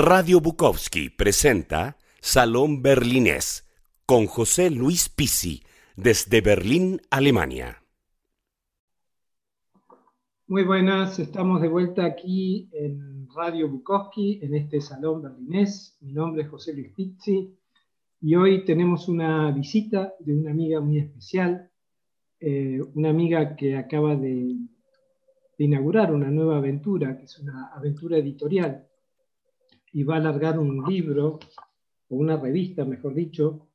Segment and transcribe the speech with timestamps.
[0.00, 3.68] Radio Bukowski presenta Salón Berlinés
[4.06, 5.64] con José Luis Pisi
[5.96, 7.82] desde Berlín, Alemania.
[10.46, 15.98] Muy buenas, estamos de vuelta aquí en Radio Bukowski, en este Salón Berlinés.
[16.00, 17.58] Mi nombre es José Luis Pizzi
[18.20, 21.72] y hoy tenemos una visita de una amiga muy especial,
[22.38, 24.58] eh, una amiga que acaba de,
[25.58, 28.87] de inaugurar una nueva aventura, que es una aventura editorial
[29.92, 31.38] y va a alargar un libro,
[32.10, 33.68] o una revista, mejor dicho,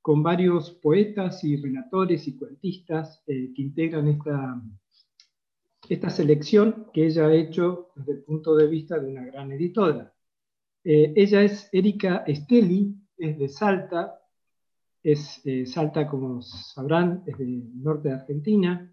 [0.00, 4.62] con varios poetas y relatores y cuentistas eh, que integran esta,
[5.88, 10.12] esta selección que ella ha hecho desde el punto de vista de una gran editora.
[10.84, 14.20] Eh, ella es Erika Esteli, es de Salta,
[15.02, 18.90] es eh, Salta, como sabrán, es del norte de Argentina.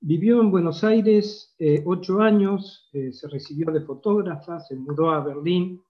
[0.00, 5.82] Vivió en Buenos Aires ocho años, se recibió de fotógrafa, se mudó a Berlín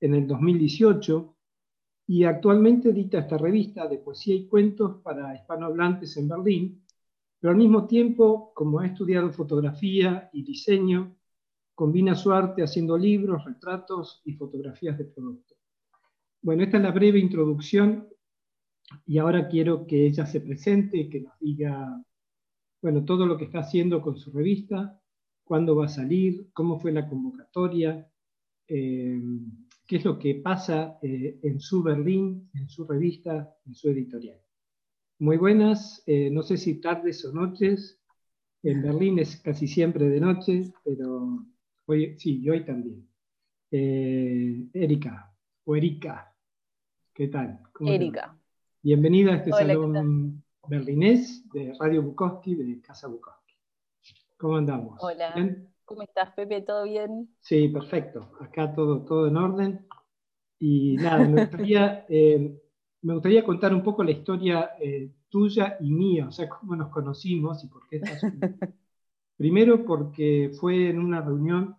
[0.00, 1.36] en el 2018
[2.08, 6.84] y actualmente edita esta revista de poesía y cuentos para hispanohablantes en Berlín,
[7.40, 11.16] pero al mismo tiempo, como ha estudiado fotografía y diseño,
[11.74, 15.58] combina su arte haciendo libros, retratos y fotografías de productos.
[16.40, 18.08] Bueno, esta es la breve introducción
[19.04, 22.02] y ahora quiero que ella se presente, que nos diga,
[22.80, 25.00] bueno, todo lo que está haciendo con su revista,
[25.44, 28.08] cuándo va a salir, cómo fue la convocatoria,
[28.68, 29.20] eh,
[29.86, 34.40] qué es lo que pasa eh, en su Berlín, en su revista, en su editorial.
[35.18, 37.98] Muy buenas, eh, no sé si tardes o noches,
[38.62, 41.46] en Berlín es casi siempre de noche, pero
[41.86, 43.08] hoy sí, y hoy también.
[43.70, 45.32] Eh, Erika,
[45.64, 46.34] o Erika,
[47.14, 47.60] ¿qué tal?
[47.80, 48.36] Erika.
[48.82, 53.54] Bienvenida a este salón berlinés de Radio Bukowski, de Casa Bukowski.
[54.36, 54.98] ¿Cómo andamos?
[55.00, 55.34] Hola.
[55.86, 56.62] ¿Cómo estás, Pepe?
[56.62, 57.30] ¿Todo bien?
[57.40, 58.32] Sí, perfecto.
[58.40, 59.86] Acá todo, todo en orden.
[60.58, 62.60] Y nada, me gustaría, eh,
[63.02, 66.88] me gustaría contar un poco la historia eh, tuya y mía, o sea, cómo nos
[66.88, 68.20] conocimos y por qué estás.
[69.36, 71.76] Primero porque fue en una reunión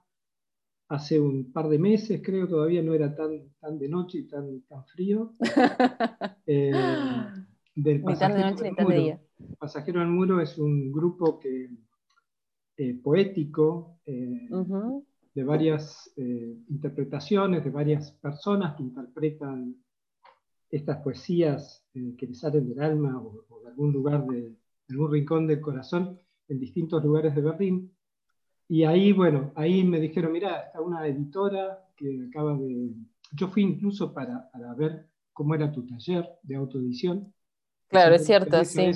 [0.88, 4.62] hace un par de meses, creo, todavía no era tan, tan de noche y tan,
[4.62, 5.34] tan frío.
[6.50, 6.72] Eh,
[7.76, 9.22] del Pasajero de noche y tan de día.
[9.60, 11.70] Pasajero al Muro es un grupo que
[12.80, 14.48] eh, poético eh,
[15.34, 19.76] de varias eh, interpretaciones, de varias personas que interpretan
[20.70, 24.56] estas poesías que les salen del alma o, de algún lugar, de,
[24.90, 27.92] algún rincón del corazón en distintos lugares de Berlín.
[28.68, 32.92] Y ahí, bueno, ahí me dijeron, mira, está una editora que acaba de...
[33.32, 37.34] Yo fui incluso para, para ver cómo era tu taller de autoedición.
[37.88, 38.92] Claro, es cierto, sí.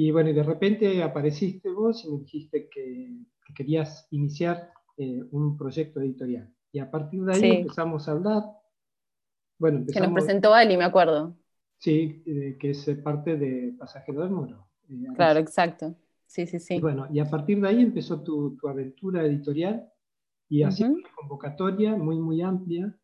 [0.00, 3.16] Y bueno, y de repente apareciste vos y me dijiste que,
[3.52, 6.54] querías iniciar eh, un proyecto editorial.
[6.70, 8.44] Y a partir de ahí empezamos a hablar.
[9.58, 11.36] Bueno, que nos presentó Ali, me acuerdo.
[11.78, 14.68] Sí, eh, que es parte de Pasajero del Muro.
[14.88, 15.96] Eh, claro, exacto.
[16.28, 16.76] Sí, sí, sí.
[16.76, 19.90] Y bueno, y a partir de ahí empezó tu, aventura editorial
[20.48, 22.96] y así una convocatoria muy, muy amplia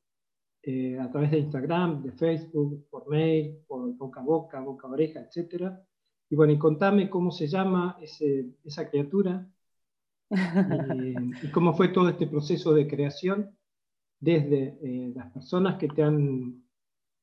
[1.00, 5.22] a través de Instagram, de Facebook, por mail, por boca a boca, boca a oreja,
[5.22, 5.84] etcétera
[6.34, 9.49] y bueno, y contame cómo se llama esa criatura
[10.33, 13.56] y, cómo fue todo este proceso de creación
[14.19, 16.61] desde eh, las personas que te han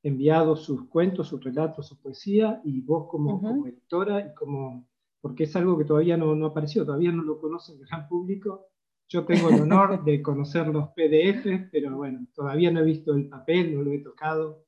[0.02, 4.88] enviado sus cuentos, sus relatos, su poesía, y vos como, editora, y como,
[5.20, 8.70] porque es algo que todavía no, no apareció, todavía no lo conoce el gran público.
[9.10, 13.28] Yo tengo el honor de conocer los PDF, pero bueno, todavía no he visto el
[13.28, 14.64] papel, no lo he tocado.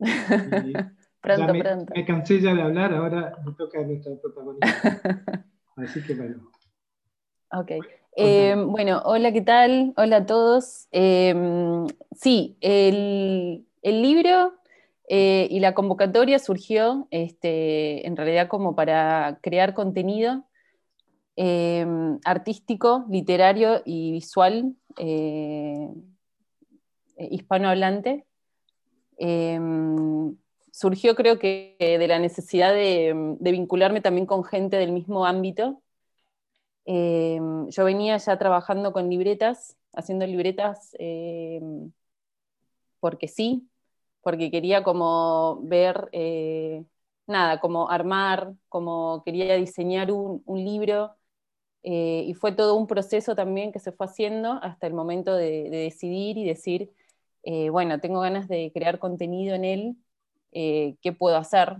[1.22, 1.92] Pronto, me, pronto.
[1.94, 5.46] Me cansé ya de hablar, ahora me toca a nuestra protagonista.
[5.76, 6.50] Así que bueno.
[7.52, 7.70] Ok.
[8.16, 9.94] Eh, bueno, hola, ¿qué tal?
[9.96, 10.88] Hola a todos.
[10.90, 11.32] Eh,
[12.16, 14.54] sí, el, libro
[15.08, 20.44] eh, y la convocatoria surgió este, en realidad como para crear contenido
[22.24, 24.74] artístico, literario y visual
[27.16, 28.26] hispanohablante
[30.72, 35.82] surgió creo que de la necesidad de, vincularme también con gente del mismo ámbito.
[36.84, 41.92] Em, yo venía ya trabajando con libretas, haciendo libretas em,
[43.00, 43.68] porque sí,
[44.22, 46.84] porque quería como ver, eh,
[47.26, 51.16] nada, como armar, como quería diseñar un, libro.
[51.84, 55.68] Eh, y fue todo un proceso también que se fue haciendo hasta el momento de
[55.70, 56.92] decidir y decir,
[57.44, 59.96] eh, bueno, tengo ganas de crear contenido en él
[60.52, 61.76] eh, qué puedo hacer.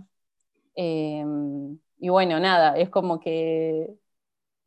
[0.75, 3.95] Em, y bueno, nada, es como que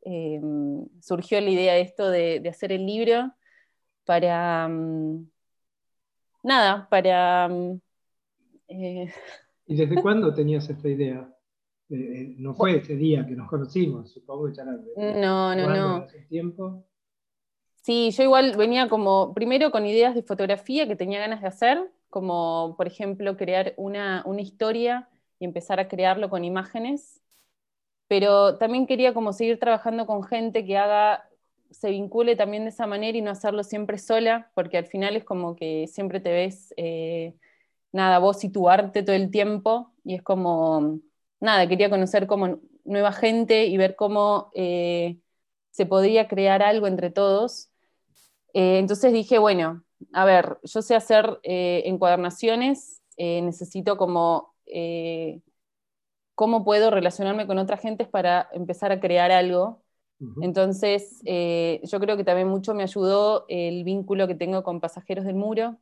[0.01, 3.33] em, surgió la idea de esto de, hacer el libro
[4.05, 5.29] para, mm,
[6.43, 7.49] nada, para...
[8.67, 9.13] Eh,
[9.67, 11.29] ¿Y desde cuándo tenías esta idea?
[11.89, 15.95] Eh, eh, no fue ese día que nos conocimos, supongo que ya No, no, no.
[16.03, 16.85] Hace tiempo.
[17.81, 21.89] Sí, yo igual venía como, primero con ideas de fotografía que tenía ganas de hacer,
[22.09, 25.09] como por ejemplo crear una, una historia
[25.39, 27.21] y empezar a crearlo con imágenes,
[28.07, 31.27] pero también quería como seguir trabajando con gente que haga,
[31.71, 35.23] se vincule también de esa manera y no hacerlo siempre sola, porque al final es
[35.25, 37.35] como que siempre te ves, eh,
[37.91, 40.99] nada, vos y tu arte todo el tiempo, y es como,
[41.39, 45.17] nada, quería conocer como nueva gente y ver cómo eh,
[45.71, 47.69] se podía crear algo entre todos.
[48.53, 49.83] Eh, entonces dije, bueno,
[50.13, 54.53] a ver, yo sé hacer encuadernaciones, necesito como
[56.37, 59.81] cómo puedo relacionarme con otras gentes para empezar a crear algo.
[60.43, 65.25] Entonces, eh, yo creo que también mucho me ayudó el vínculo que tengo con Pasajeros
[65.25, 65.77] del Muro,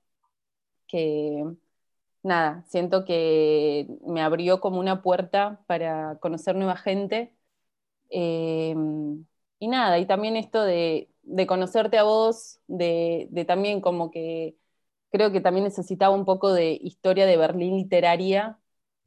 [0.87, 1.43] que
[2.23, 7.33] nada, siento que me abrió como una puerta para conocer nueva gente.
[8.09, 11.09] Y nada, y también esto de,
[11.47, 14.55] conocerte a vos, de, de, también como que
[15.09, 18.59] creo que también necesitaba un poco de historia de Berlín literaria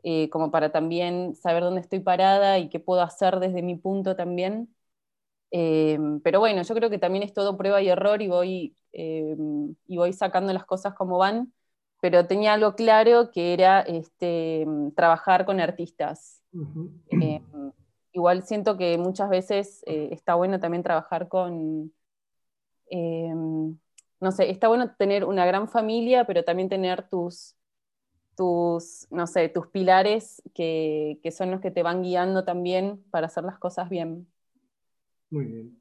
[0.04, 4.16] eh, como para también saber dónde estoy parada y qué puedo hacer desde mi punto
[4.16, 4.74] también.
[5.50, 9.36] Eh, pero bueno, yo creo que también es todo prueba y error y voy, eh,
[9.86, 11.52] y voy sacando las cosas como van,
[12.00, 16.42] pero tenía algo claro que era este, trabajar con artistas.
[18.12, 21.92] igual siento que muchas veces está bueno también trabajar con,
[22.90, 27.54] no sé, está bueno tener una gran familia, pero también tener tus
[28.38, 33.42] tus, no sé, tus pilares que, son los que te van guiando también para hacer
[33.42, 34.28] las cosas bien.
[35.30, 35.80] Muy bien.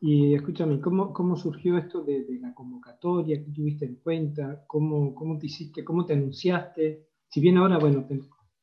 [0.00, 3.44] Y escúchame, ¿cómo, cómo surgió esto de, la convocatoria?
[3.44, 4.64] ¿Qué tuviste en cuenta?
[4.66, 5.84] ¿Cómo, ¿Cómo te hiciste?
[5.84, 7.06] ¿Cómo te anunciaste?
[7.28, 8.06] Si bien ahora, bueno,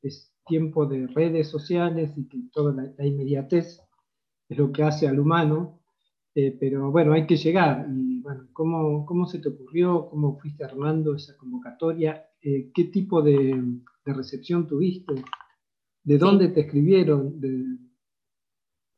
[0.01, 3.83] es tiempo de redes sociales y que toda la, inmediatez
[4.49, 5.79] es lo que hace al humano,
[6.39, 7.87] eh, pero bueno, hay que llegar.
[7.89, 10.07] Y bueno, ¿cómo, ¿cómo se te ocurrió?
[10.07, 12.29] ¿Cómo fuiste armando esa convocatoria?
[12.39, 13.59] Eh, qué tipo de,
[14.05, 15.15] recepción tuviste,
[16.03, 17.41] de dónde te escribieron.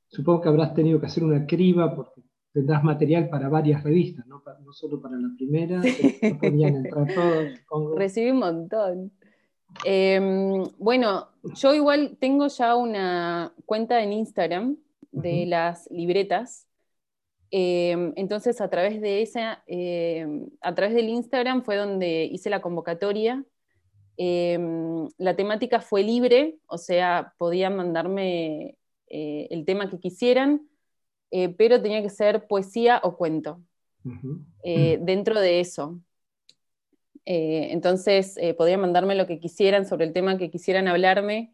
[0.10, 2.22] supongo que habrás tenido que hacer una criba porque
[2.52, 4.44] tendrás material para varias revistas, no,
[4.74, 5.82] solo para la primera,
[6.22, 7.08] no podían entrar
[7.70, 7.98] todos.
[7.98, 9.12] Recibí un montón.
[9.86, 14.76] Em, bueno, yo igual tengo ya una cuenta en Instagram
[15.14, 16.69] de las libretas.
[17.52, 22.62] Em, entonces, a través de esa, em, a través del Instagram fue donde hice la
[22.62, 23.44] convocatoria.
[24.18, 30.68] Em, la temática fue libre, o sea, podían mandarme eh, el tema que quisieran,
[31.32, 33.62] eh, pero tenía que ser poesía o cuento
[34.64, 36.00] eh, dentro de eso.
[37.26, 41.54] entonces, podían mandarme lo que quisieran sobre el tema que quisieran hablarme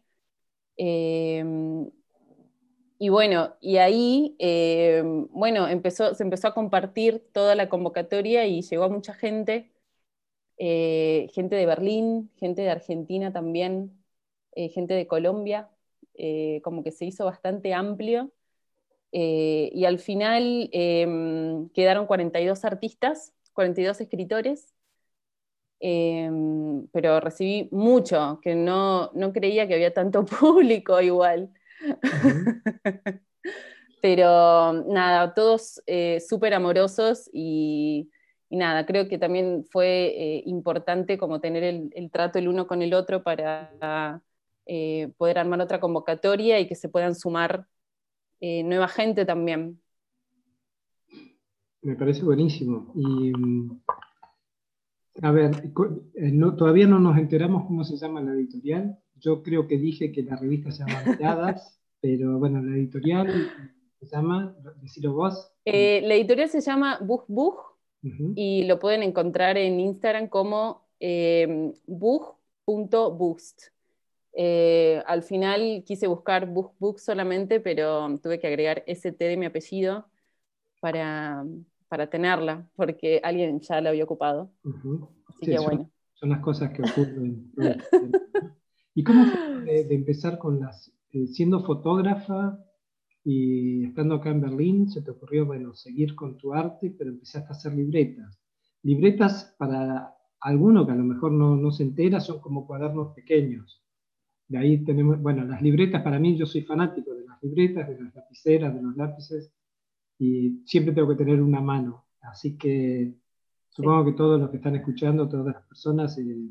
[2.98, 8.62] y bueno, y ahí, eh, bueno, empezó, se empezó a compartir toda la convocatoria y
[8.62, 9.70] llegó a mucha gente,
[10.58, 13.92] eh, gente de Berlín, gente de Argentina también,
[14.54, 15.70] eh, gente de Colombia,
[16.62, 18.32] como que se hizo bastante amplio.
[19.12, 24.74] y al final em, quedaron 42 artistas, 42 escritores,
[25.80, 31.52] em, pero recibí mucho, que no, no creía que había tanto público igual.
[34.02, 38.10] Pero nada, todos eh, súper amorosos y,
[38.50, 42.94] nada, creo que también fue eh, importante como tener el, trato el uno con el
[42.94, 44.22] otro para
[44.66, 47.66] eh, poder armar otra convocatoria y que se puedan sumar
[48.40, 49.80] nueva gente también.
[51.82, 52.92] Me parece buenísimo.
[52.94, 53.32] Y
[55.22, 55.72] a ver,
[56.56, 58.98] todavía no nos enteramos cómo se llama la editorial.
[59.20, 63.50] Yo creo que dije que la revista se llama Miradas, pero bueno, la editorial
[63.98, 65.52] se llama, decilo vos.
[65.64, 67.56] Eh, la editorial se llama Bug Bug
[68.36, 73.62] y lo pueden encontrar en Instagram como eh, bug.boost.
[74.38, 79.46] Eh, al final quise buscar Bug Bug solamente, pero tuve que agregar ST de mi
[79.46, 80.06] apellido
[80.80, 81.44] para,
[81.88, 84.50] para tenerla, porque alguien ya la había ocupado.
[85.28, 85.90] Así que bueno.
[86.14, 87.52] Son las cosas que ocurren.
[88.96, 89.38] ¿Y cómo fue
[89.84, 92.58] de, empezar con las, eh, siendo fotógrafa
[93.22, 97.48] y estando acá en Berlín, se te ocurrió, bueno, seguir con tu arte, pero empezaste
[97.48, 98.40] a hacer libretas?
[98.82, 103.80] Libretas para alguno que a lo mejor no, no se entera, son como cuadernos pequeños.
[104.48, 108.02] De ahí tenemos, bueno, las libretas para mí, yo soy fanático de las libretas, de
[108.02, 109.52] las lapiceras, de los lápices,
[110.18, 112.06] y siempre tengo que tener una mano.
[112.20, 113.14] Así que
[113.76, 116.48] Supongo que todos los que están escuchando, todas las personas eh,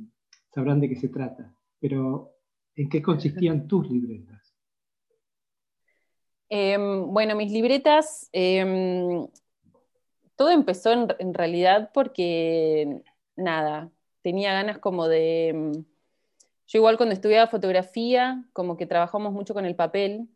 [0.53, 1.51] sabrán de qué se trata.
[1.79, 2.34] Pero,
[2.75, 4.53] ¿en qué consistían tus libretas?
[6.49, 9.27] Em, bueno, mis libretas, em,
[10.35, 13.01] todo empezó en, realidad porque,
[13.35, 13.91] nada,
[14.21, 15.49] tenía ganas como de...
[15.49, 15.85] Em,
[16.67, 20.29] yo igual cuando estudiaba fotografía, como que trabajamos mucho con el papel,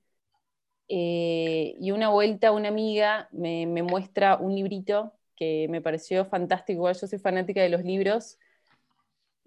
[0.92, 6.96] eh, y una vuelta una amiga me, muestra un librito que me pareció fantástico, igual
[7.00, 8.40] yo soy fanática de los libros,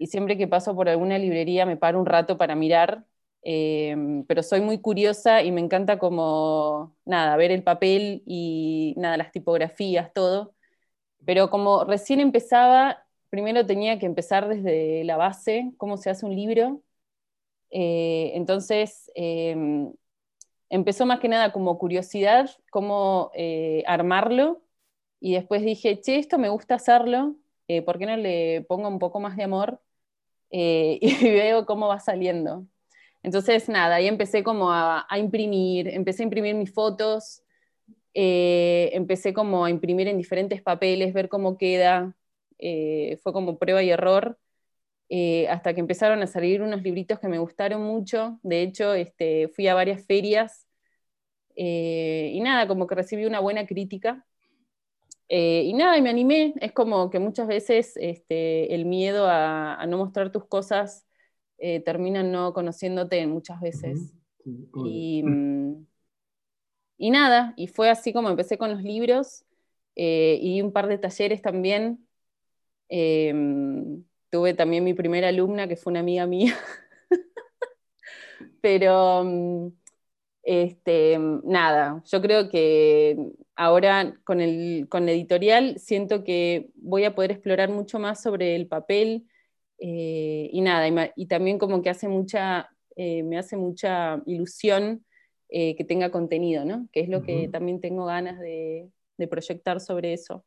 [0.02, 3.06] y siempre que paso por alguna librería me paro un rato para mirar,
[3.44, 9.16] eh, pero soy muy curiosa y me encanta como, nada, ver el papel y nada,
[9.16, 10.54] las tipografías, todo.
[11.26, 16.34] Pero como recién empezaba, primero tenía que empezar desde la base, cómo se hace un
[16.36, 16.82] libro.
[17.70, 19.92] Eh, entonces, em,
[20.70, 24.62] empezó más que nada como curiosidad, cómo eh, armarlo.
[25.20, 27.36] Y después dije, che, esto me gusta hacerlo,
[27.68, 29.80] eh, ¿por qué no le pongo un poco más de amor?
[31.00, 32.66] y veo cómo va saliendo.
[33.22, 37.42] Entonces, nada, ahí empecé como a, imprimir, empecé a imprimir mis fotos,
[38.14, 42.14] empecé como a imprimir en diferentes papeles, ver cómo queda,
[42.64, 44.38] eh, fue como prueba y error,
[45.08, 48.38] eh, hasta que empezaron a salir unos libritos que me gustaron mucho.
[48.42, 50.66] De hecho, este, fui a varias ferias
[51.56, 54.24] eh, y nada, como que recibí una buena crítica.
[55.38, 56.54] Y nada, y me animé.
[56.60, 61.06] Es como que muchas veces este, el miedo a, no mostrar tus cosas
[61.84, 64.12] termina no conociéndote muchas veces.
[64.84, 65.86] y, mm,
[66.98, 69.44] y, nada, y fue así como empecé con los libros
[69.94, 72.06] y un par de talleres también
[72.94, 76.54] Em, tuve también mi primera alumna, que fue una amiga mía.
[78.60, 79.68] Pero mm,
[80.42, 87.32] este, nada, yo creo que ahora con el con editorial siento que voy a poder
[87.32, 89.26] explorar mucho más sobre el papel
[89.78, 95.04] eh, y nada, y, también como que hace mucha, eh, me hace mucha ilusión
[95.48, 96.88] eh, que tenga contenido, ¿no?
[96.92, 98.90] Que es lo que también tengo ganas de
[99.28, 100.44] proyectar sobre eso.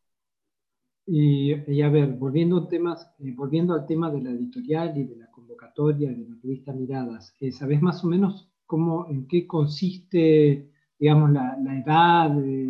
[1.08, 5.30] Y, a ver, volviendo, temas, eh, volviendo al tema de la editorial y de la
[5.30, 11.32] convocatoria de la revista Miradas, eh, ¿sabes más o menos cómo, en qué consiste, digamos,
[11.32, 12.68] la, la edad, eh,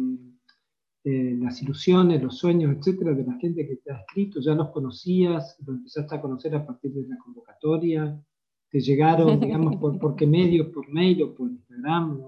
[1.05, 4.39] las ilusiones, los sueños, etcétera, de la gente que te ha escrito?
[4.39, 5.55] ¿Ya los conocías?
[5.65, 8.19] ¿Lo empezaste a conocer a partir de la convocatoria?
[8.69, 12.21] ¿Te llegaron, digamos, por, por qué medios, por mail o por Instagram?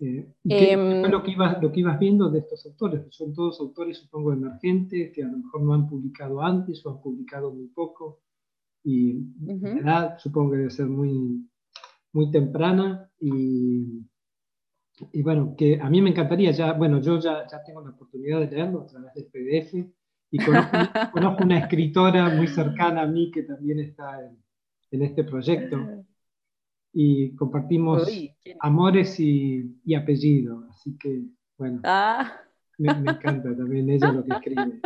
[0.00, 3.06] Eh, ¿Qué em, lo que, ibas, lo que ibas viendo de estos autores?
[3.10, 7.00] Son todos autores, supongo, emergentes, que a lo mejor no han publicado antes o han
[7.00, 8.20] publicado muy poco.
[8.84, 11.48] Y la edad supongo que debe ser muy,
[12.12, 13.08] muy temprana.
[13.20, 14.04] Y,
[15.12, 18.40] y, bueno, que a mí me encantaría ya, bueno, yo ya, ya tengo la oportunidad
[18.40, 19.74] de leerlo a través del PDF.
[20.30, 20.70] Y conozco,
[21.12, 24.38] conozco una escritora muy cercana a mí que también está en,
[24.90, 26.04] en este proyecto
[26.92, 28.06] y compartimos
[28.60, 31.22] amores y, y apellidos, así que
[31.56, 32.32] bueno, ah.
[32.78, 34.80] me, encanta también ella lo que escribe.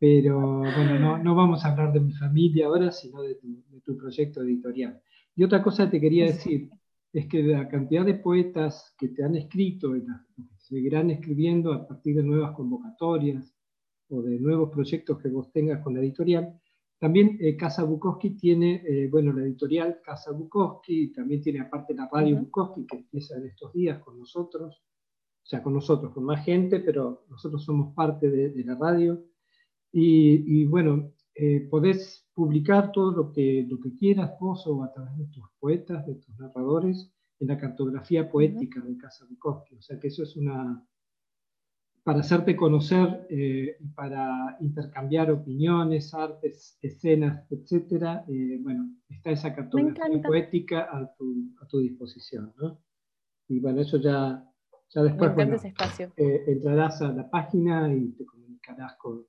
[0.00, 3.80] Pero bueno, no, no, vamos a hablar de mi familia ahora, sino de tu, de
[3.80, 5.00] tu proyecto editorial.
[5.34, 6.70] Y otra cosa que te quería decir
[7.18, 11.86] es que la cantidad de poetas que te han escrito y que seguirán escribiendo a
[11.86, 13.54] partir de nuevas convocatorias
[14.08, 16.60] o de nuevos proyectos que vos tengas con la editorial,
[16.98, 22.08] también eh, Casa Bukowski tiene, eh, bueno, la editorial Casa Bukowski, también tiene aparte la
[22.12, 24.82] radio Bukowski que empieza en estos días con nosotros,
[25.42, 29.24] o sea, con nosotros, con más gente, pero nosotros somos parte de, la radio.
[29.90, 35.16] Y, bueno, eh, podés publicar todo lo que, lo que quieras vos o a través
[35.16, 39.76] de tus poetas, de tus narradores, en la cartografía poética de Casa Bukowski.
[39.76, 40.84] O sea que eso es una,
[42.02, 48.24] para hacerte conocer y eh, para intercambiar opiniones, artes, escenas, etc.
[48.26, 52.52] Eh, bueno, está esa cartografía poética a tu, a tu disposición.
[52.56, 52.80] ¿no?
[53.46, 54.44] Y bueno, eso ya,
[54.88, 55.30] ya después
[56.16, 59.24] eh, entrarás a la página y te comunicarás con,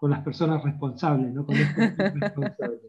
[0.00, 1.44] con las personas responsables, ¿no?
[1.44, 2.80] con responsables.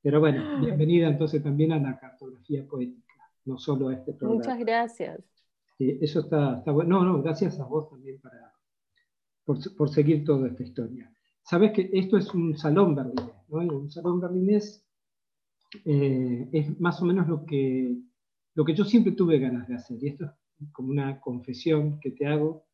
[0.00, 3.14] Pero bueno, bienvenida entonces también a la cartografía poética,
[3.46, 4.38] no solo a este programa.
[4.38, 5.20] Muchas gracias.
[5.76, 7.00] eso está, está bueno.
[7.00, 8.54] No, no, gracias a vos también para,
[9.44, 11.12] por, seguir toda esta historia.
[11.42, 13.58] Sabes que esto es un salón berlinés, ¿no?
[13.58, 14.86] un salón berlinés
[15.84, 17.92] eh, es más o menos lo que,
[18.54, 20.26] lo que yo siempre tuve ganas de hacer, y esto
[20.60, 22.65] es como una confesión que te hago.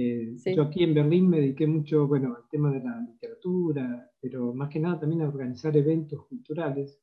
[0.00, 4.54] Eh, yo aquí en Berlín me dediqué mucho, bueno, al tema de la literatura, pero
[4.54, 7.00] más que nada también a organizar eventos culturales.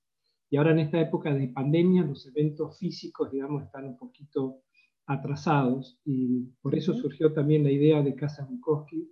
[0.50, 4.62] Y ahora en esta época de pandemia, los eventos físicos, digamos, están un poquito
[5.08, 9.12] atrasados y por eso surgió también la idea de Casa Bukowski,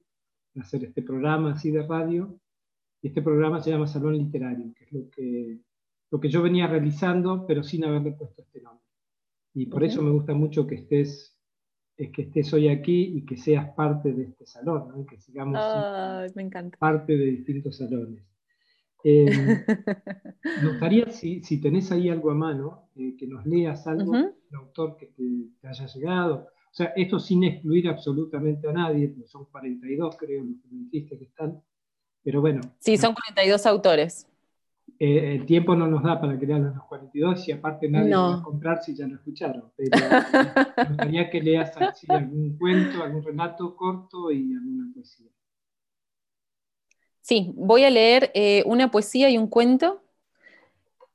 [0.56, 2.40] hacer este programa así de radio.
[3.02, 5.60] Y este programa se llama Salón Literario, que es lo que,
[6.10, 8.86] lo que yo venía realizando, pero sin haberle puesto este nombre.
[9.54, 11.33] Y por eso me gusta mucho que estés,
[11.96, 15.58] que estés hoy aquí y que seas parte de este salón, que sigamos
[16.36, 18.24] me parte de distintos salones.
[19.04, 19.26] Eh,
[20.64, 24.34] me gustaría, si, si, tenés ahí algo a mano, eh, que nos leas algo, uh
[24.56, 26.48] autor que te, haya llegado.
[26.72, 30.84] O sea, esto sin excluir absolutamente a nadie, porque son 42, creo, los que me
[30.84, 31.60] dijiste que están.
[32.24, 32.62] Pero bueno.
[32.80, 34.28] Sí, son 42 autores.
[35.00, 38.36] Eh, el tiempo no nos da para crear los 42 y aparte nadie lo va
[38.36, 39.72] a comprar si ya lo escucharon.
[39.76, 39.98] Pero
[40.78, 41.74] me gustaría que leas
[42.10, 45.28] algún cuento, algún relato corto y alguna poesía.
[47.22, 50.04] Sí, voy a leer eh, una poesía y un cuento.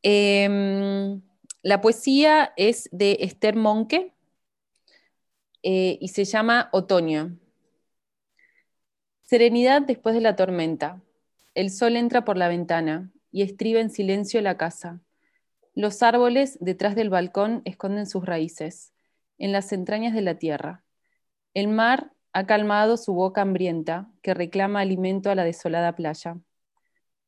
[0.02, 1.20] Em,
[1.62, 4.14] la poesía es de Esther Monke
[5.62, 7.37] eh, y se llama Otoño.
[9.23, 11.02] Serenidad después de la tormenta.
[11.54, 15.00] El sol entra por la ventana y estriba en silencio la casa.
[15.75, 18.92] Los árboles detrás del balcón esconden sus raíces,
[19.38, 20.82] en las entrañas de la tierra.
[21.54, 26.38] El mar ha calmado su boca hambrienta, que reclama alimento a la desolada playa.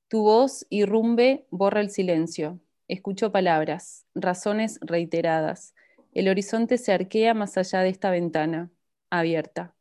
[0.09, 2.59] Tu voz irrumbe, borra el silencio.
[2.89, 5.75] Escucho palabras, razones reiteradas.
[6.13, 8.71] El horizonte se arquea más allá de esta ventana,
[9.11, 9.75] abierta.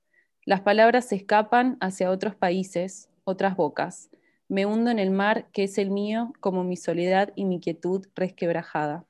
[0.46, 4.10] Las palabras se escapan hacia otros países, otras bocas.
[4.50, 8.08] Me hundo en el mar que es el mío, como mi soledad y mi quietud
[8.16, 9.06] resquebrajada.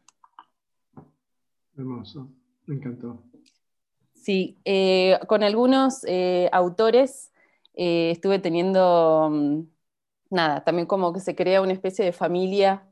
[1.77, 2.29] Hermoso,
[2.65, 3.23] me encantó.
[4.15, 7.31] Sí, eh, con algunos eh, autores
[7.73, 9.61] eh, estuve teniendo, mm,
[10.29, 12.85] nada, también como que se crea una especie de familia.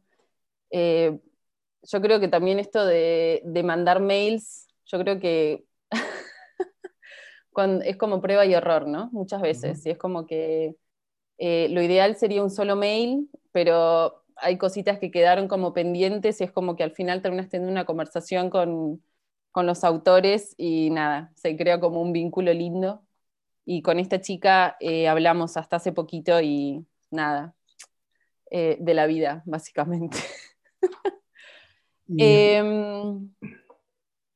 [0.71, 5.65] yo creo que también esto de, mandar mails, yo creo que
[7.83, 9.09] es como prueba y error, ¿no?
[9.11, 9.85] Muchas veces.
[9.85, 10.77] Y es como que
[11.39, 16.51] lo ideal sería un solo mail, pero hay cositas que quedaron como pendientes y es
[16.51, 19.01] como que al final terminas teniendo una conversación con
[19.57, 23.01] con los autores y nada, se crea como un vínculo lindo.
[23.65, 27.55] Y con esta chica eh, hablamos hasta hace poquito y nada,
[28.51, 30.19] eh, de la vida, básicamente.
[32.19, 33.33] Em,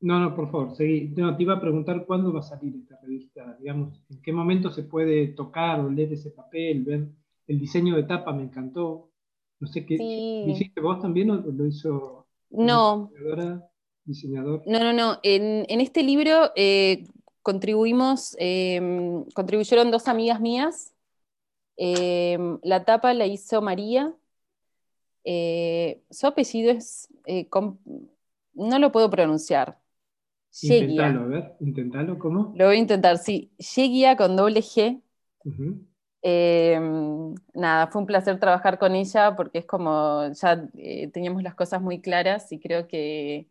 [0.01, 1.13] no, no, por favor, seguí.
[1.13, 4.83] te iba a preguntar cuándo va a salir esta revista, digamos, en qué momento se
[4.83, 7.07] puede tocar o leer ese papel, ver
[7.47, 9.09] el diseño de tapa, me encantó.
[9.59, 12.25] No sé qué, ¿lo hiciste vos también o lo hizo?
[12.49, 13.11] No
[14.05, 14.63] diseñador?
[14.65, 15.19] No, no, no.
[15.23, 17.05] En, este libro eh,
[17.41, 20.93] contribuimos, em, contribuyeron dos amigas mías.
[21.77, 24.13] Em, la tapa la hizo María.
[25.23, 27.47] Eh, su apellido es, eh,
[28.53, 29.79] no lo puedo pronunciar.
[30.63, 32.53] Intentalo, a ver, intentalo, ¿cómo?
[32.55, 33.51] Lo voy a intentar, sí.
[33.57, 35.01] Yeguia con doble G.
[36.23, 40.67] Em, nada, fue un placer trabajar con ella porque es como ya
[41.11, 43.47] teníamos las cosas muy claras y creo que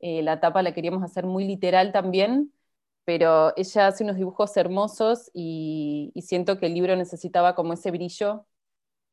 [0.00, 2.52] eh, la tapa la queríamos hacer muy literal también,
[3.04, 8.46] pero ella hace unos dibujos hermosos y, siento que el libro necesitaba como ese brillo.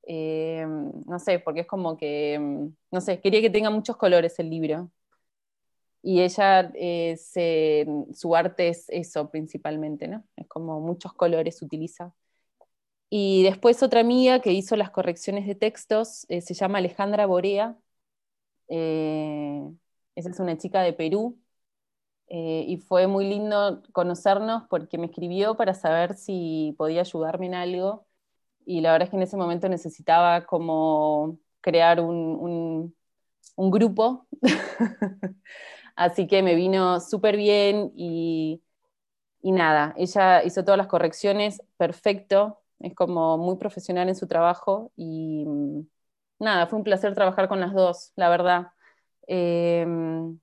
[0.08, 0.66] Eh,
[1.08, 4.50] no sé, porque es como que, mm, no sé, quería que tenga muchos colores el
[4.50, 4.92] libro.
[6.02, 7.18] Y ella, eh,
[8.14, 10.24] su arte es eso principalmente, ¿no?
[10.36, 12.14] Es como muchos colores utiliza.
[13.10, 17.78] Y después otra amiga que hizo las correcciones de textos se llama Alejandra Borea.
[18.68, 21.40] Esa es una chica de Perú.
[22.32, 27.56] Eh, y fue muy lindo conocernos porque me escribió para saber si podía ayudarme en
[27.56, 28.08] algo.
[28.66, 32.96] Y la verdad es que en ese momento necesitaba como crear un,
[33.58, 34.28] grupo.
[36.00, 38.62] Así que me vino súper bien y,
[39.42, 44.94] y nada, ella hizo todas las correcciones perfecto, es como muy profesional en su trabajo
[44.96, 45.82] y mm,
[46.40, 48.68] nada, fue un placer trabajar con las dos, la verdad.
[49.28, 50.40] Em,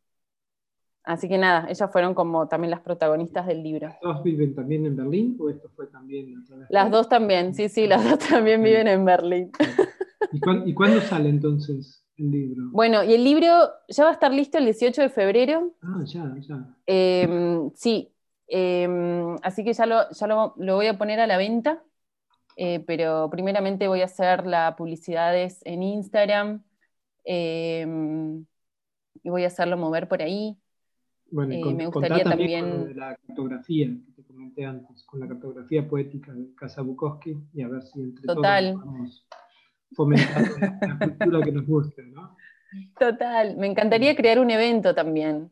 [1.04, 3.88] así que nada, ellas fueron como también las protagonistas del libro.
[3.88, 6.34] ¿Las dos viven también en Berlín o esto fue también
[6.68, 9.52] Las dos también, sí, sí, las dos también viven en Berlín.
[10.32, 12.62] ¿Y, cuándo, sale entonces el libro?
[12.72, 13.46] Bueno, y el libro
[13.88, 15.72] ya va a estar listo el 18 de febrero.
[15.82, 16.76] Ah, ya, ya.
[16.86, 18.12] Em, sí,
[18.48, 21.82] em, así que ya, lo, ya lo, voy a poner a la venta,
[22.56, 26.62] eh, pero primeramente voy a hacer las publicidades en Instagram
[29.26, 30.56] y voy a hacerlo mover por ahí.
[31.30, 32.70] Bueno, eh, me gustaría también.
[32.70, 37.62] Con la cartografía que te comenté antes, con la cartografía poética de Casa Bukowski y
[37.62, 38.72] a ver si entre Total.
[38.74, 39.26] todos podemos
[39.96, 42.36] fomentar la cultura que nos guste, ¿no?
[42.98, 45.50] Total, me encantaría crear un evento también,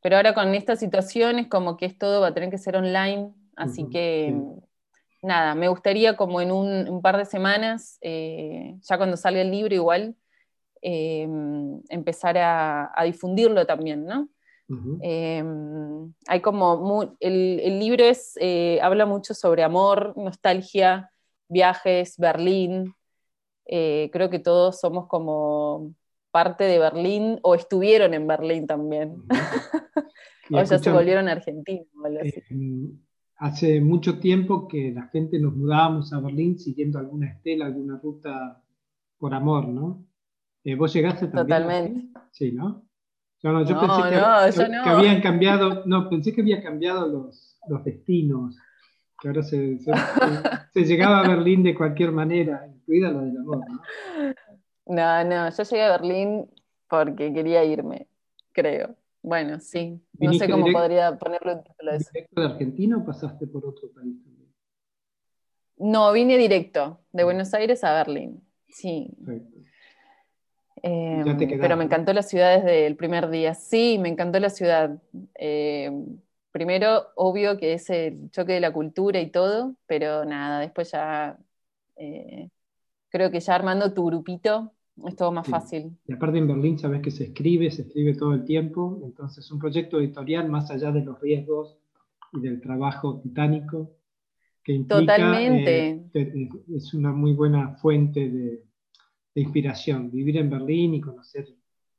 [0.00, 3.32] pero ahora con esta situación es como que todo va a tener que ser online,
[3.56, 4.34] así que
[5.22, 9.74] nada, me gustaría como en un, par de semanas, eh, ya cuando salga el libro
[9.74, 10.16] igual,
[10.82, 11.28] eh,
[11.88, 14.28] empezar a, difundirlo también, ¿no?
[15.02, 15.44] Eh,
[16.26, 18.34] hay como, el, libro es,
[18.80, 21.10] habla mucho sobre amor, nostalgia,
[21.48, 22.94] viajes, Berlín.
[23.66, 25.94] Creo que todos somos como
[26.32, 29.22] parte de Berlín o estuvieron en Berlín también.
[30.50, 31.86] o ya se volvieron argentinos.
[33.36, 38.62] Hace mucho tiempo que la gente nos mudábamos a Berlín siguiendo alguna estela, alguna ruta
[39.18, 40.06] por amor, ¿no?
[40.64, 41.62] Eh, ¿Vos llegaste también?
[41.62, 42.20] Totalmente.
[42.30, 42.84] Sí, ¿no?
[43.42, 48.56] Yo, no, yo pensé que, habían cambiado, no, pensé que había cambiado los, los destinos,
[49.22, 53.82] que ahora se, se, llegaba a Berlín de cualquier manera, incluida la del amor, ¿no?
[54.84, 56.50] No, no, yo llegué a Berlín
[56.88, 58.08] porque quería irme,
[58.50, 58.96] creo.
[59.22, 60.00] Bueno, sí.
[60.18, 62.10] No sé cómo podría ponerlo en título eso.
[62.12, 64.52] ¿Directo de Argentina o pasaste por otro país también?
[65.78, 68.42] No, vine directo, de Buenos Aires a Berlín.
[68.68, 69.08] Sí.
[70.82, 71.22] Eh,
[71.60, 73.54] pero me encantó la ciudad desde el primer día.
[73.54, 75.00] Sí, me encantó la ciudad.
[75.36, 75.92] Eh,
[76.52, 81.38] primero, obvio que es el choque de la cultura y todo, pero nada, después ya
[81.96, 82.48] eh,
[83.08, 84.72] creo que ya armando tu grupito
[85.06, 85.96] es todo más fácil.
[86.06, 89.58] Y aparte en Berlín sabes que se escribe, se escribe todo el tiempo, entonces un
[89.58, 91.78] proyecto editorial más allá de los riesgos
[92.32, 93.96] y del trabajo titánico
[94.62, 96.04] que implica, Totalmente.
[96.14, 98.62] Eh, es una muy buena fuente de,
[99.34, 101.48] inspiración, vivir en Berlín y conocer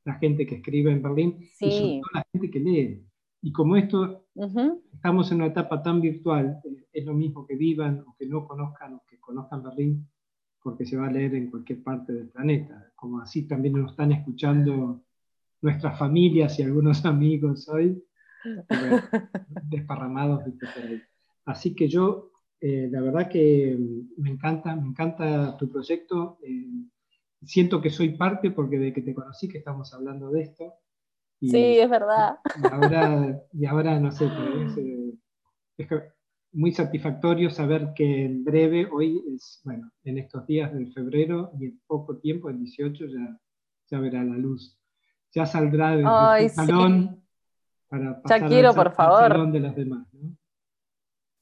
[0.05, 3.03] la gente que escribe en Berlín y sobre todo la gente que lee.
[3.45, 4.25] Y como esto,
[4.93, 8.47] estamos en una etapa tan virtual, eh, es lo mismo que vivan o que no
[8.47, 10.07] conozcan o que conozcan Berlín,
[10.61, 14.13] porque se va a leer en cualquier parte del planeta, como así también nos están
[14.13, 15.03] escuchando
[15.61, 18.01] nuestras familias y algunos amigos hoy,
[19.69, 21.01] desparramados por ahí.
[21.43, 23.77] Así que yo, eh, la verdad que
[24.19, 26.37] me encanta, me encanta tu proyecto.
[26.43, 26.87] Eh,
[27.43, 30.75] siento que soy parte porque de que te conocí que estamos hablando de esto.
[31.49, 32.37] Sí, es verdad.
[32.61, 34.29] Y ahora, y ahora no sé,
[35.77, 35.89] es,
[36.51, 41.65] muy satisfactorio saber que en breve, hoy es, bueno, en estos días de febrero y
[41.65, 43.39] en poco tiempo, el 18, ya,
[43.89, 44.77] ya verá la luz.
[45.31, 47.23] Ya saldrá del salón
[47.89, 49.29] para pasar ya quiero, por favor.
[49.29, 50.07] salón de las demás.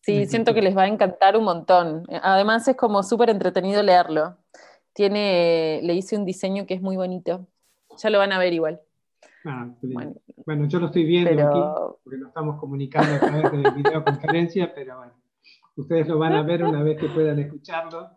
[0.01, 2.05] Sí, siento que les va a encantar un montón.
[2.23, 4.37] Además es como súper entretenido leerlo.
[4.93, 7.47] Tiene, le hice un diseño que es muy bonito.
[7.97, 8.81] Ya lo van a ver igual.
[9.45, 9.67] Ah,
[10.45, 11.59] bueno, yo lo estoy viendo aquí,
[12.03, 15.13] porque lo estamos comunicando a través de videoconferencia, pero bueno,
[15.75, 18.09] ustedes lo van a ver una vez que puedan escucharlo.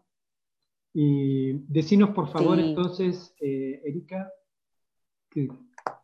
[0.93, 4.31] Y decinos, por favor, entonces, eh, Erika,
[5.31, 5.49] que,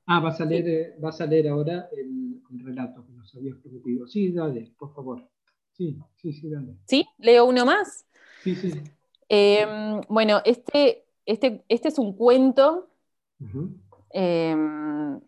[0.07, 2.19] ah, vas a leer, eh, vas a leer ahora el,
[2.65, 4.09] relato que nos habías prometido.
[4.09, 5.23] Sí, dale, por favor.
[5.73, 6.77] Sí, sí, sí, dale.
[6.87, 7.07] ¿Sí?
[7.19, 8.05] ¿Leo uno más?
[8.43, 8.73] Sí, sí.
[9.29, 12.91] Em, bueno, este, este, este es un cuento
[14.11, 15.21] Em,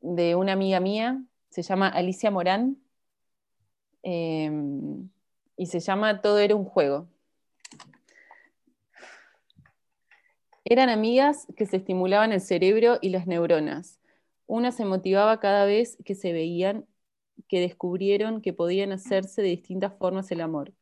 [0.00, 2.78] de una amiga mía, se llama Alicia Morán,
[4.02, 5.08] em,
[5.56, 7.08] y se llama Todo era un juego.
[10.64, 13.98] Eran amigas que se estimulaban el cerebro y las neuronas.
[14.46, 16.86] Una se motivaba cada vez que se veían,
[17.48, 20.72] que descubrieron que podían hacerse de distintas formas el amor.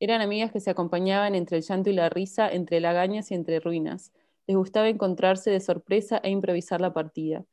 [0.00, 3.60] Eran amigas que se acompañaban entre el llanto y la risa, entre lagañas y entre
[3.60, 4.12] ruinas,
[4.48, 7.44] les gustaba encontrarse de sorpresa e improvisar la partida.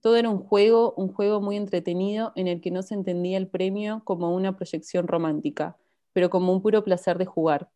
[0.00, 3.48] Todo era un juego, un juego muy entretenido en el que no se entendía el
[3.48, 5.76] premio como una proyección romántica,
[6.14, 7.68] pero como un puro placer de jugar.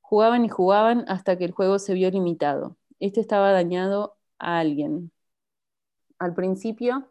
[0.00, 2.76] Jugaban y jugaban hasta que el juego se vio limitado.
[2.98, 5.12] Este estaba dañado a alguien.
[6.18, 7.08] Al principio,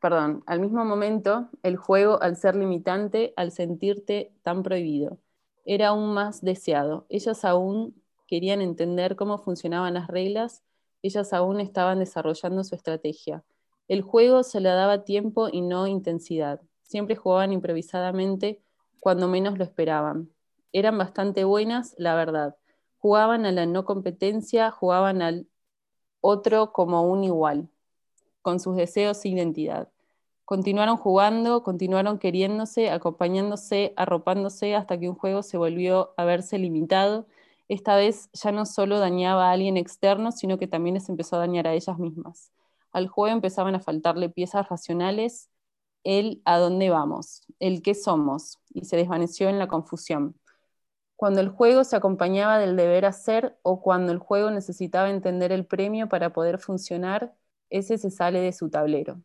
[0.00, 5.18] perdón, al mismo momento, el juego, al ser limitante, al sentirte tan prohibido,
[5.64, 7.06] era aún más deseado.
[7.08, 7.94] Ellas aún
[8.28, 10.62] querían entender cómo funcionaban las reglas,
[11.02, 13.42] ellas aún estaban desarrollando su estrategia.
[13.88, 16.60] El juego se le daba tiempo y no intensidad.
[16.82, 18.60] Siempre jugaban improvisadamente
[19.00, 20.30] cuando menos lo esperaban.
[20.72, 22.56] Eran bastante buenas, la verdad.
[22.98, 25.46] Jugaban a la no competencia, jugaban al
[26.20, 27.70] otro como un igual,
[28.42, 29.88] con sus deseos e identidad.
[30.44, 37.26] Continuaron jugando, continuaron queriéndose, acompañándose, arropándose hasta que un juego se volvió a verse limitado
[37.68, 41.40] esta vez ya no solo dañaba a alguien externo, sino que también les empezó a
[41.40, 42.50] dañar a ellas mismas.
[42.92, 45.50] Al juego empezaban a faltarle piezas racionales,
[46.04, 50.36] el a dónde vamos, el qué somos, y se desvaneció en la confusión.
[51.16, 55.66] Cuando el juego se acompañaba del deber hacer o cuando el juego necesitaba entender el
[55.66, 57.34] premio para poder funcionar,
[57.70, 59.20] ese se sale de su tablero.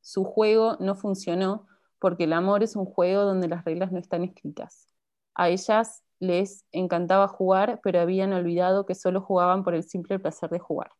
[0.00, 1.66] Su juego no funcionó
[1.98, 4.88] porque el amor es un juego donde las reglas no están escritas.
[5.34, 10.50] A ellas les encantaba jugar, pero habían olvidado que solo jugaban por el simple placer
[10.50, 10.90] de jugar.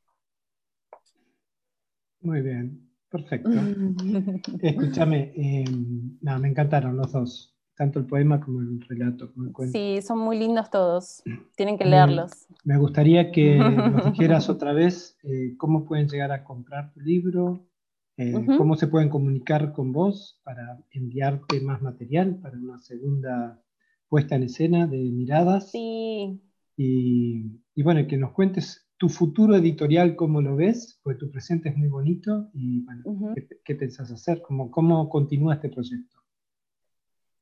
[2.20, 3.50] Muy bien, perfecto.
[4.62, 9.78] Escúchame, em, me encantaron los dos, tanto el poema como el relato, como el cuento.
[9.78, 11.22] Sí, son muy lindos todos,
[11.57, 12.46] tienen que leerlos.
[12.64, 17.68] Me gustaría que nos dijeras otra vez eh, cómo pueden llegar a comprar tu libro,
[18.16, 23.62] eh, cómo se pueden comunicar con vos para enviarte más material para una segunda
[24.09, 25.71] puesta en escena de miradas.
[25.71, 26.40] Sí.
[26.77, 30.99] Y, y bueno, que nos cuentes tu futuro editorial, ¿cómo lo ves?
[31.03, 34.42] Porque tu presente es muy bonito y bueno, ¿qué, pensás hacer?
[34.42, 36.18] ¿Cómo, ¿Cómo continúa este proyecto?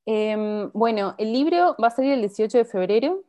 [0.04, 3.24] Em, bueno, el libro va a salir el 18 de febrero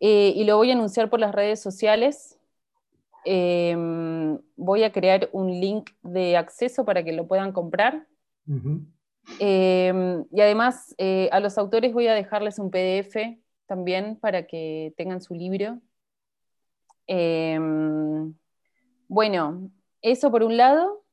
[0.00, 2.36] eh, y lo voy a anunciar por las redes sociales.
[3.24, 8.08] Em, voy a crear un link de acceso para que lo puedan comprar.
[9.38, 14.92] Em, y además eh, a los autores voy a dejarles un PDF también para que
[14.96, 15.80] tengan su libro.
[17.06, 18.34] Em,
[19.08, 19.70] bueno,
[20.02, 21.04] eso por un lado.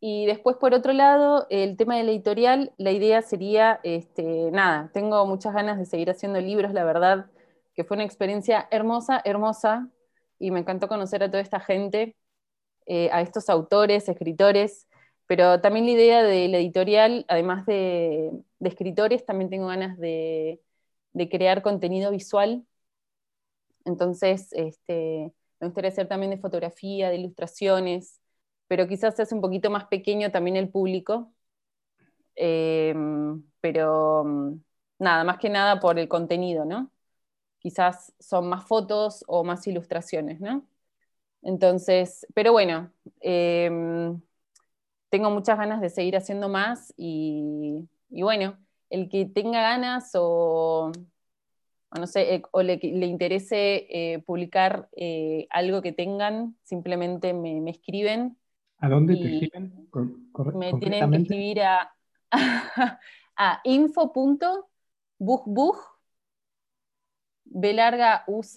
[0.00, 4.90] Y después, por otro lado, el tema de la editorial, la idea sería, este, nada,
[4.92, 7.30] tengo muchas ganas de seguir haciendo libros, la verdad,
[7.74, 9.88] que fue una experiencia hermosa, hermosa,
[10.38, 12.16] y me encantó conocer a toda esta gente,
[12.86, 14.87] eh, a estos autores, escritores,
[15.28, 20.60] pero también la idea de editorial, además de, escritores, también tengo ganas de,
[21.30, 22.66] crear contenido visual
[23.88, 28.20] entonces, este, me gustaría hacer también de fotografía, de ilustraciones,
[28.68, 31.32] pero quizás se hace un poquito más pequeño también el público.
[32.36, 34.60] Em, pero mm,
[34.98, 36.90] nada, más que nada por el contenido, ¿no?
[37.58, 40.66] Quizás son más fotos o más ilustraciones, ¿no?
[41.42, 44.20] Entonces, pero bueno, em,
[45.10, 48.56] tengo muchas ganas de seguir haciendo más y, y bueno,
[48.90, 50.92] el que tenga ganas o
[51.90, 57.70] o no sé, eh, o le, interese eh, publicar eh, algo que tengan, simplemente me,
[57.70, 58.36] escriben.
[58.78, 59.88] ¿A dónde te escriben?
[60.54, 61.92] me tienen que escribir a,
[63.36, 64.66] a info.bugbug,
[67.44, 68.54] b larga uch,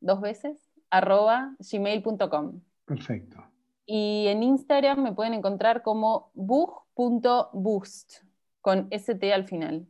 [0.00, 2.60] dos veces, arroba gmail.com.
[2.84, 3.45] Perfecto.
[3.86, 8.14] Y en Instagram me pueden encontrar como bug.boost,
[8.60, 9.86] con ST al final.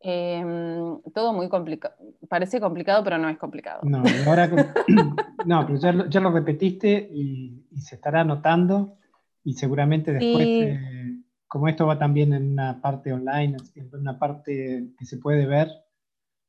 [0.00, 1.94] Em, todo muy complicado.
[2.28, 3.80] Parece complicado, pero no es complicado.
[3.84, 4.48] No, ahora,
[5.46, 8.96] no pero ya, lo repetiste y, se estará anotando
[9.44, 10.80] y seguramente después,
[11.46, 15.68] como esto va también en una parte online, en una parte que se puede ver,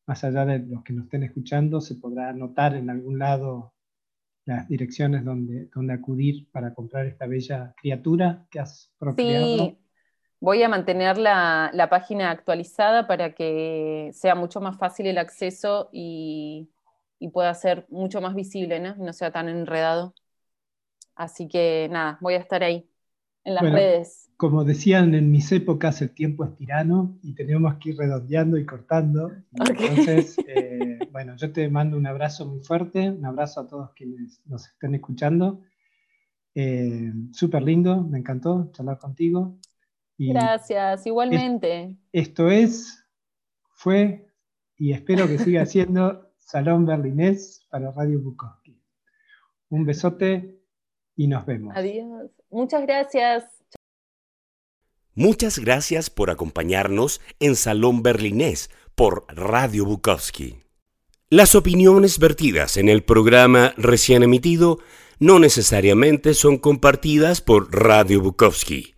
[0.07, 3.73] más allá de los que nos estén escuchando, se podrá anotar en algún lado
[4.45, 9.78] las direcciones donde, donde acudir para comprar esta bella criatura que has procreado.
[10.41, 16.69] Voy a mantener la, página actualizada para que sea mucho más fácil el acceso y,
[17.34, 18.95] pueda ser mucho más visible, ¿no?
[18.95, 20.13] No sea tan enredado.
[21.15, 22.88] Así que nada, voy a estar ahí,
[23.49, 24.31] en las redes.
[24.38, 28.65] Como decían en mis épocas, el tiempo es tirano y tenemos que ir redondeando y
[28.65, 29.31] cortando.
[29.51, 34.41] Entonces, eh, bueno, yo te mando un abrazo muy fuerte, un abrazo a todos quienes
[34.45, 35.62] nos estén escuchando.
[36.55, 39.57] Eh, Súper lindo, me encantó charlar contigo.
[40.17, 41.95] Gracias, igualmente.
[42.12, 43.05] esto es,
[43.71, 44.27] fue
[44.77, 48.81] y espero que siga siendo Salón Berlinés para Radio Bukowski.
[49.69, 50.59] Un besote
[51.15, 51.75] y nos vemos.
[51.75, 52.31] Adiós.
[52.49, 53.45] Muchas gracias.
[55.15, 60.57] Muchas gracias por acompañarnos en Salón Berlinés por Radio Bukowski.
[61.29, 64.79] Las opiniones vertidas en el programa recién emitido
[65.19, 68.95] no necesariamente son compartidas por Radio Bukowski